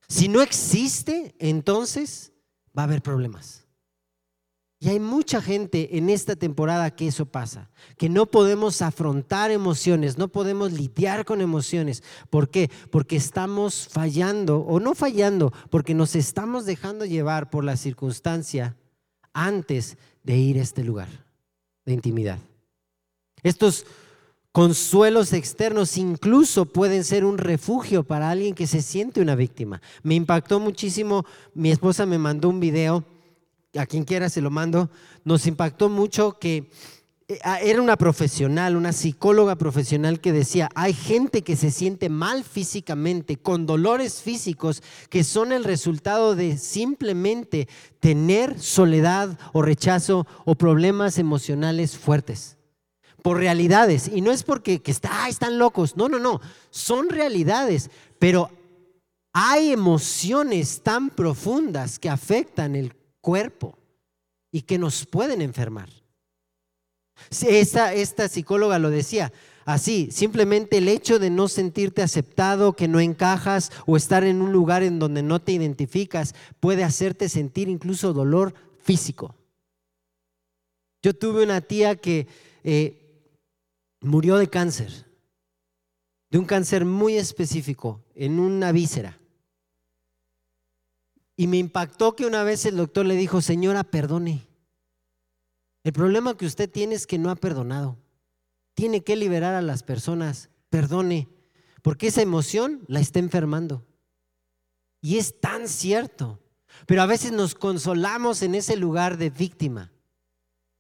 [0.07, 2.33] Si no existe, entonces
[2.77, 3.65] va a haber problemas.
[4.83, 10.17] Y hay mucha gente en esta temporada que eso pasa, que no podemos afrontar emociones,
[10.17, 12.01] no podemos lidiar con emociones.
[12.31, 12.71] ¿Por qué?
[12.89, 18.75] Porque estamos fallando, o no fallando, porque nos estamos dejando llevar por la circunstancia
[19.33, 21.09] antes de ir a este lugar
[21.85, 22.39] de intimidad.
[23.43, 23.85] Estos
[24.51, 29.79] consuelos externos incluso pueden ser un refugio para alguien que se siente una víctima.
[30.01, 33.05] Me impactó muchísimo, mi esposa me mandó un video
[33.77, 34.89] a quien quiera se lo mando,
[35.23, 36.69] nos impactó mucho que
[37.27, 42.43] eh, era una profesional, una psicóloga profesional que decía, hay gente que se siente mal
[42.43, 47.69] físicamente, con dolores físicos, que son el resultado de simplemente
[48.01, 52.57] tener soledad o rechazo o problemas emocionales fuertes.
[53.23, 54.10] Por realidades.
[54.13, 55.95] Y no es porque que está, están locos.
[55.95, 56.41] No, no, no.
[56.71, 57.91] Son realidades.
[58.17, 58.49] Pero
[59.31, 63.77] hay emociones tan profundas que afectan el cuerpo
[64.51, 65.89] y que nos pueden enfermar.
[67.29, 69.31] Esta, esta psicóloga lo decía
[69.65, 74.51] así, simplemente el hecho de no sentirte aceptado, que no encajas o estar en un
[74.51, 79.36] lugar en donde no te identificas puede hacerte sentir incluso dolor físico.
[81.03, 82.27] Yo tuve una tía que
[82.63, 83.01] eh,
[84.01, 85.05] murió de cáncer,
[86.29, 89.20] de un cáncer muy específico, en una víscera.
[91.35, 94.47] Y me impactó que una vez el doctor le dijo, señora, perdone.
[95.83, 97.97] El problema que usted tiene es que no ha perdonado.
[98.73, 100.49] Tiene que liberar a las personas.
[100.69, 101.27] Perdone,
[101.81, 103.85] porque esa emoción la está enfermando.
[105.01, 106.39] Y es tan cierto.
[106.85, 109.91] Pero a veces nos consolamos en ese lugar de víctima.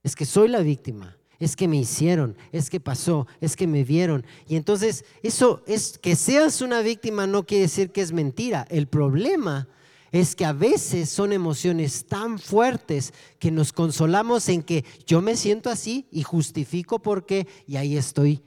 [0.03, 3.83] Es que soy la víctima es que me hicieron, es que pasó, es que me
[3.83, 4.23] vieron.
[4.47, 8.67] Y entonces eso es que seas una víctima no quiere decir que es mentira.
[8.69, 9.67] El problema
[10.11, 15.37] es que a veces son emociones tan fuertes que nos consolamos en que yo me
[15.37, 18.43] siento así y justifico por qué y ahí estoy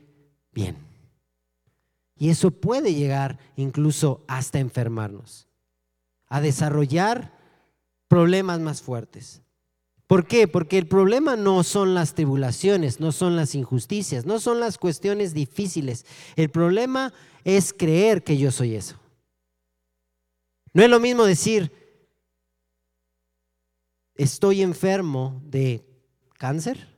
[0.52, 0.76] bien.
[2.16, 5.48] Y eso puede llegar incluso hasta enfermarnos,
[6.28, 7.32] a desarrollar
[8.08, 9.42] problemas más fuertes.
[10.06, 10.46] ¿Por qué?
[10.46, 15.32] Porque el problema no son las tribulaciones, no son las injusticias, no son las cuestiones
[15.32, 16.04] difíciles.
[16.36, 18.96] El problema es creer que yo soy eso.
[20.74, 21.72] No es lo mismo decir,
[24.16, 25.86] estoy enfermo de
[26.36, 26.88] cáncer,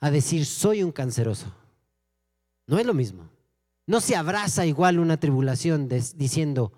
[0.00, 1.54] a decir, soy un canceroso.
[2.66, 3.30] No es lo mismo.
[3.86, 6.72] No se abraza igual una tribulación diciendo,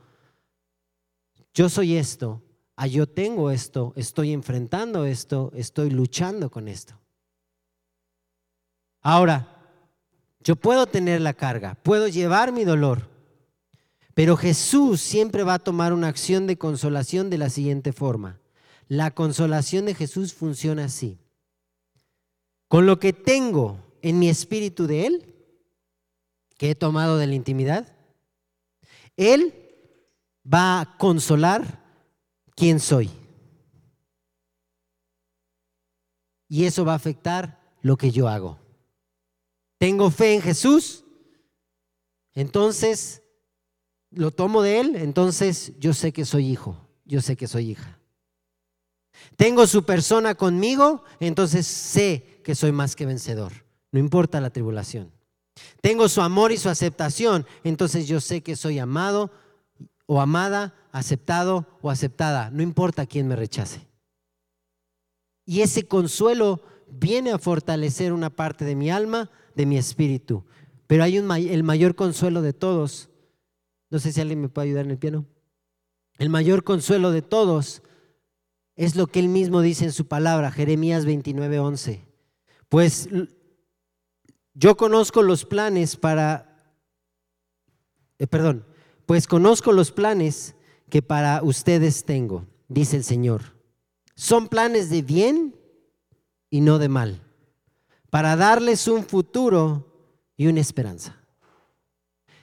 [1.54, 2.42] yo soy esto,
[2.76, 7.00] ah, yo tengo esto, estoy enfrentando esto, estoy luchando con esto.
[9.00, 9.56] Ahora,
[10.40, 13.15] yo puedo tener la carga, puedo llevar mi dolor,
[14.16, 18.40] pero Jesús siempre va a tomar una acción de consolación de la siguiente forma.
[18.88, 21.18] La consolación de Jesús funciona así.
[22.66, 25.35] Con lo que tengo en mi espíritu de Él,
[26.57, 27.94] que he tomado de la intimidad,
[29.18, 29.52] Él
[30.50, 31.85] va a consolar
[32.55, 33.11] quién soy.
[36.48, 38.59] Y eso va a afectar lo que yo hago.
[39.76, 41.05] Tengo fe en Jesús,
[42.33, 43.22] entonces
[44.11, 47.99] lo tomo de Él, entonces yo sé que soy hijo, yo sé que soy hija.
[49.37, 53.53] Tengo su persona conmigo, entonces sé que soy más que vencedor,
[53.92, 55.12] no importa la tribulación.
[55.81, 59.31] Tengo su amor y su aceptación, entonces yo sé que soy amado
[60.07, 63.87] o amada aceptado o aceptada, no importa quién me rechace.
[65.45, 70.45] Y ese consuelo viene a fortalecer una parte de mi alma, de mi espíritu.
[70.87, 73.11] Pero hay un, el mayor consuelo de todos.
[73.90, 75.27] No sé si alguien me puede ayudar en el piano.
[76.18, 77.83] El mayor consuelo de todos
[78.75, 82.07] es lo que él mismo dice en su palabra, Jeremías 29:11.
[82.68, 83.09] Pues
[84.55, 86.75] yo conozco los planes para,
[88.18, 88.66] eh, perdón,
[89.07, 90.57] pues conozco los planes
[90.88, 93.57] que para ustedes tengo, dice el Señor.
[94.14, 95.55] Son planes de bien
[96.51, 97.22] y no de mal,
[98.11, 101.25] para darles un futuro y una esperanza.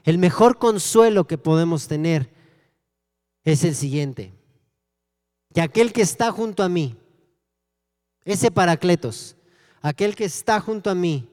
[0.03, 2.33] El mejor consuelo que podemos tener
[3.43, 4.33] es el siguiente,
[5.53, 6.97] que aquel que está junto a mí,
[8.25, 9.35] ese paracletos,
[9.81, 11.29] aquel que está junto a mí,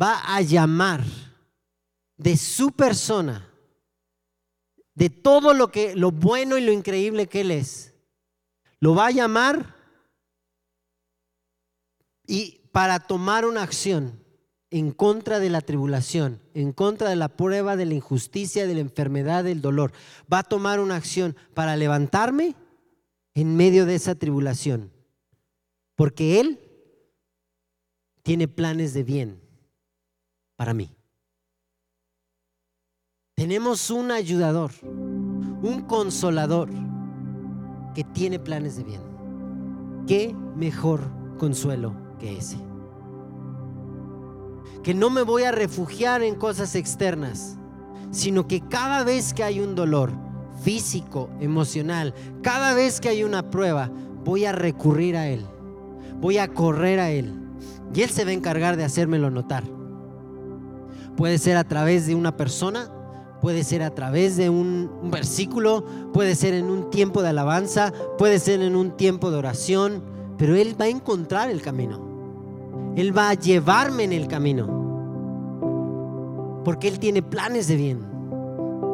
[0.00, 1.04] va a llamar
[2.16, 3.48] de su persona
[4.94, 7.94] de todo lo que lo bueno y lo increíble que él es.
[8.80, 9.76] Lo va a llamar
[12.26, 14.20] y para tomar una acción
[14.70, 18.80] en contra de la tribulación, en contra de la prueba de la injusticia, de la
[18.80, 19.92] enfermedad, del dolor.
[20.32, 22.54] Va a tomar una acción para levantarme
[23.34, 24.92] en medio de esa tribulación.
[25.94, 26.60] Porque Él
[28.22, 29.40] tiene planes de bien
[30.56, 30.94] para mí.
[33.34, 36.68] Tenemos un ayudador, un consolador
[37.94, 39.00] que tiene planes de bien.
[40.06, 41.00] ¿Qué mejor
[41.38, 42.67] consuelo que ese?
[44.88, 47.58] Que no me voy a refugiar en cosas externas,
[48.10, 50.12] sino que cada vez que hay un dolor
[50.62, 53.90] físico, emocional, cada vez que hay una prueba,
[54.24, 55.44] voy a recurrir a Él,
[56.22, 57.38] voy a correr a Él.
[57.94, 59.62] Y Él se va a encargar de hacérmelo notar.
[61.18, 62.90] Puede ser a través de una persona,
[63.42, 68.38] Puede ser a través de un, versículo, puede ser en un tiempo de alabanza, puede
[68.38, 70.02] ser en un tiempo de oración,
[70.38, 72.94] pero Él va a encontrar el camino.
[72.96, 74.77] Él va a llevarme en el camino.
[76.68, 78.00] Porque Él tiene planes de bien.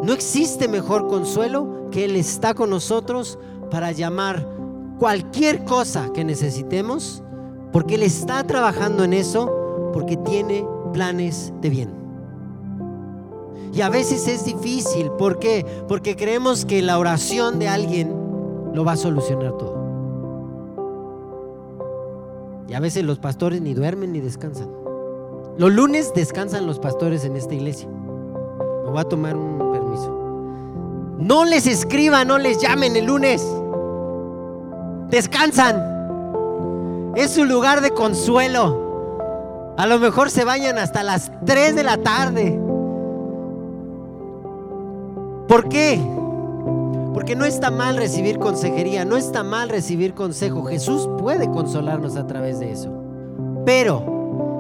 [0.04, 3.36] No existe mejor consuelo que Él está con nosotros
[3.68, 4.48] para llamar
[5.00, 7.24] cualquier cosa que necesitemos,
[7.72, 11.90] porque Él está trabajando en eso, porque tiene planes de bien.
[13.72, 15.10] Y a veces es difícil.
[15.18, 15.66] ¿Por qué?
[15.88, 18.14] Porque creemos que la oración de alguien
[18.72, 19.74] lo va a solucionar todo.
[22.68, 24.83] Y a veces los pastores ni duermen ni descansan.
[25.56, 27.88] Los lunes descansan los pastores en esta iglesia.
[27.88, 30.10] Me voy a tomar un permiso.
[31.18, 33.46] No les escriban, no les llamen el lunes.
[35.10, 37.12] Descansan.
[37.14, 39.72] Es su lugar de consuelo.
[39.76, 42.60] A lo mejor se bañan hasta las 3 de la tarde.
[45.46, 46.00] ¿Por qué?
[47.12, 50.64] Porque no está mal recibir consejería, no está mal recibir consejo.
[50.64, 52.90] Jesús puede consolarnos a través de eso.
[53.64, 54.13] Pero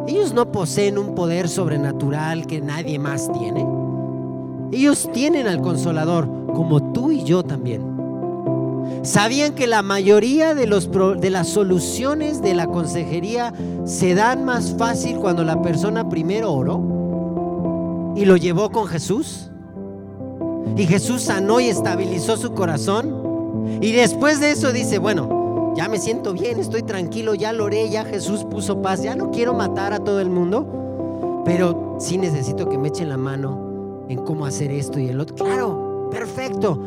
[0.06, 3.66] ellos no poseen un poder sobrenatural que nadie más tiene.
[4.70, 7.94] Ellos tienen al consolador, como tú y yo también.
[9.02, 13.52] ¿Sabían que la mayoría de, las soluciones de la consejería
[13.84, 19.50] se dan más fácil cuando la persona primero oró y lo llevó con Jesús?
[20.76, 23.78] Y Jesús sanó y estabilizó su corazón.
[23.80, 25.43] Y después de eso dice, bueno,
[25.74, 29.30] ya me siento bien, estoy tranquilo, ya lo oré, ya Jesús puso paz, ya no
[29.30, 34.24] quiero matar a todo el mundo, pero sí necesito que me echen la mano en
[34.24, 35.36] cómo hacer esto y el otro.
[35.36, 36.80] Claro, perfecto,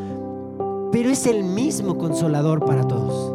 [0.90, 3.34] pero es el mismo consolador para todos.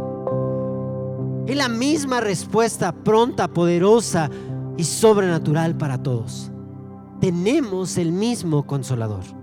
[1.46, 4.30] Es la misma respuesta pronta, poderosa
[4.78, 6.50] y sobrenatural para todos.
[7.20, 9.43] Tenemos el mismo consolador.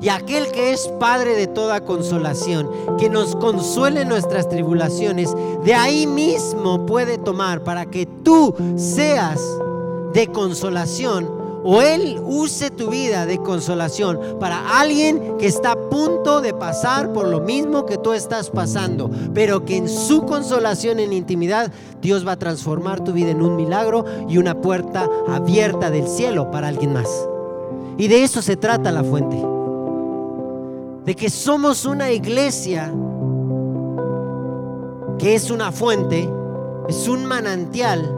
[0.00, 6.06] Y aquel que es Padre de toda consolación, que nos consuele nuestras tribulaciones, de ahí
[6.06, 9.40] mismo puede tomar para que tú seas
[10.12, 16.40] de consolación o Él use tu vida de consolación para alguien que está a punto
[16.40, 21.12] de pasar por lo mismo que tú estás pasando, pero que en su consolación en
[21.12, 21.70] intimidad
[22.00, 26.50] Dios va a transformar tu vida en un milagro y una puerta abierta del cielo
[26.50, 27.08] para alguien más.
[27.98, 29.57] Y de eso se trata la fuente
[31.08, 32.92] de que somos una iglesia
[35.18, 36.28] que es una fuente,
[36.86, 38.14] es un manantial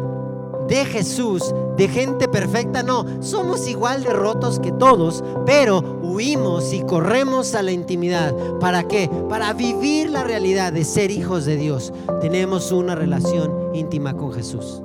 [0.66, 2.82] de Jesús, de gente perfecta.
[2.82, 8.34] No, somos igual de rotos que todos, pero huimos y corremos a la intimidad.
[8.58, 9.08] ¿Para qué?
[9.28, 11.92] Para vivir la realidad de ser hijos de Dios.
[12.20, 14.82] Tenemos una relación íntima con Jesús.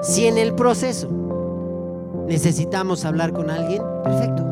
[0.00, 1.10] Si en el proceso
[2.26, 4.42] necesitamos hablar con alguien, perfecto.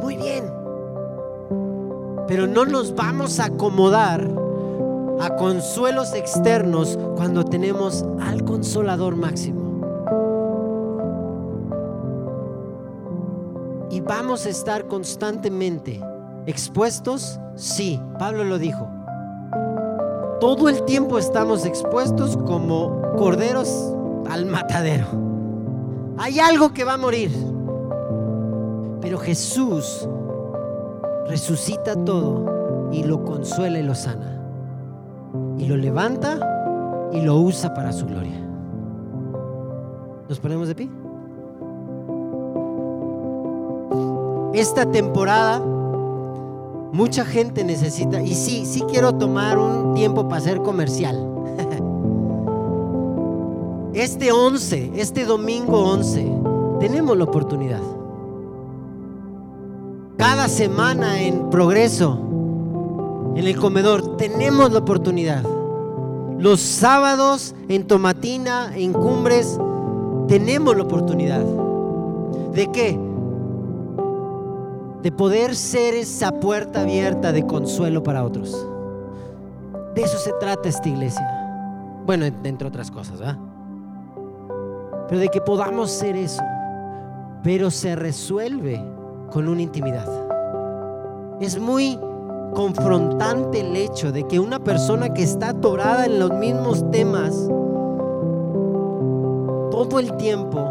[0.00, 0.49] Muy bien.
[2.30, 4.24] Pero no nos vamos a acomodar
[5.20, 9.60] a consuelos externos cuando tenemos al consolador máximo.
[13.90, 16.00] Y vamos a estar constantemente
[16.46, 18.88] expuestos, sí, Pablo lo dijo.
[20.38, 23.92] Todo el tiempo estamos expuestos como corderos
[24.30, 25.08] al matadero.
[26.16, 27.32] Hay algo que va a morir.
[29.00, 30.06] Pero Jesús
[31.30, 34.36] resucita todo y lo consuela y lo sana.
[35.58, 38.36] Y lo levanta y lo usa para su gloria.
[40.28, 40.90] ¿Nos ponemos de pie?
[44.52, 45.60] Esta temporada
[46.92, 51.26] mucha gente necesita, y sí, sí quiero tomar un tiempo para ser comercial.
[53.92, 56.32] Este 11, este domingo 11,
[56.78, 57.80] tenemos la oportunidad
[60.40, 62.18] cada semana en progreso,
[63.36, 65.44] en el comedor, tenemos la oportunidad.
[66.38, 69.58] Los sábados en Tomatina, en Cumbres,
[70.28, 71.44] tenemos la oportunidad.
[72.54, 72.98] ¿De qué?
[75.02, 78.66] De poder ser esa puerta abierta de consuelo para otros.
[79.94, 82.02] De eso se trata esta iglesia.
[82.06, 83.20] Bueno, entre otras cosas.
[85.06, 86.42] Pero de que podamos ser eso.
[87.42, 88.82] Pero se resuelve
[89.30, 90.19] con una intimidad.
[91.40, 91.98] Es muy
[92.54, 97.34] confrontante el hecho de que una persona que está atorada en los mismos temas
[99.70, 100.68] todo el tiempo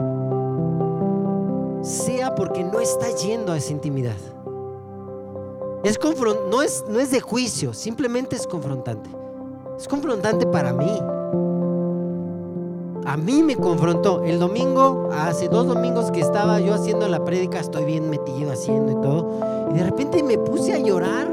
[1.81, 4.17] sea porque no está yendo a esa intimidad.
[6.51, 9.09] No es de juicio, simplemente es confrontante.
[9.75, 11.01] Es confrontante para mí
[13.09, 14.23] a mí me confrontó.
[14.23, 18.91] El domingo, hace dos domingos que estaba yo haciendo la prédica, estoy bien metido haciendo
[18.91, 19.67] y todo.
[19.71, 21.27] Y de repente me puse a llorar,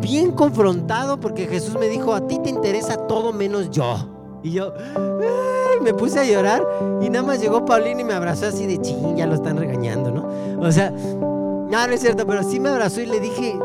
[0.00, 3.98] bien confrontado, porque Jesús me dijo, a ti te interesa todo menos yo.
[4.42, 4.72] Y yo
[5.82, 6.66] me puse a llorar
[7.02, 10.10] y nada más llegó Paulina y me abrazó así de ching, ya lo están regañando,
[10.10, 10.26] ¿no?
[10.66, 13.58] O sea, no, no es cierto, pero sí me abrazó y le dije,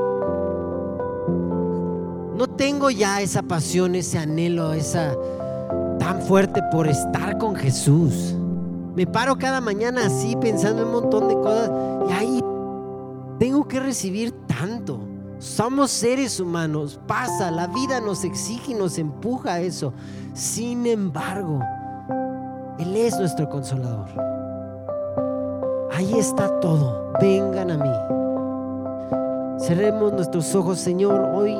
[2.35, 5.15] no tengo ya esa pasión, ese anhelo, esa
[6.03, 8.35] tan fuerte por estar con Jesús.
[8.93, 11.71] Me paro cada mañana así pensando en un montón de cosas
[12.09, 12.43] y ahí
[13.39, 14.99] tengo que recibir tanto.
[15.39, 19.93] Somos seres humanos, pasa, la vida nos exige y nos empuja a eso.
[20.33, 21.61] Sin embargo,
[22.79, 24.09] Él es nuestro consolador.
[25.93, 27.13] Ahí está todo.
[27.21, 29.65] Vengan a mí.
[29.65, 31.31] Cerremos nuestros ojos, Señor.
[31.33, 31.55] Hoy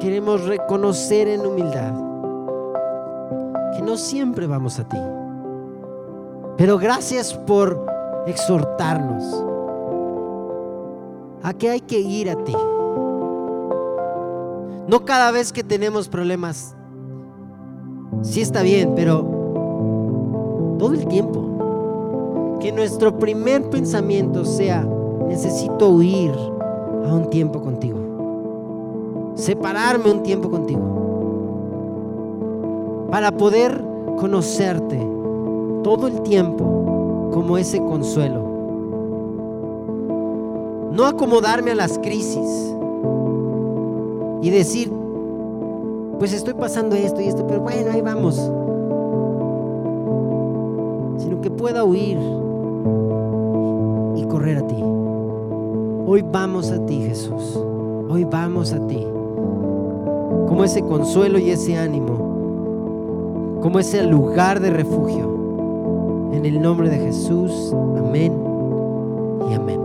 [0.00, 2.13] queremos reconocer en humildad
[3.74, 4.98] que no siempre vamos a ti.
[6.56, 7.84] Pero gracias por
[8.26, 9.44] exhortarnos
[11.42, 12.56] a que hay que ir a ti.
[14.88, 16.76] No cada vez que tenemos problemas,
[18.22, 19.22] sí está bien, pero
[20.78, 22.58] todo el tiempo.
[22.60, 24.86] Que nuestro primer pensamiento sea,
[25.26, 29.32] necesito huir a un tiempo contigo.
[29.34, 31.03] Separarme un tiempo contigo.
[33.14, 33.80] Para poder
[34.18, 34.98] conocerte
[35.84, 38.42] todo el tiempo como ese consuelo.
[40.90, 42.74] No acomodarme a las crisis
[44.42, 44.90] y decir,
[46.18, 48.34] pues estoy pasando esto y esto, pero bueno, ahí vamos.
[51.22, 52.18] Sino que pueda huir
[54.16, 54.82] y correr a ti.
[56.04, 57.60] Hoy vamos a ti, Jesús.
[58.10, 59.06] Hoy vamos a ti.
[60.48, 62.23] Como ese consuelo y ese ánimo.
[63.64, 66.30] Como ese lugar de refugio.
[66.34, 67.72] En el nombre de Jesús.
[67.96, 68.38] Amén
[69.50, 69.83] y amén.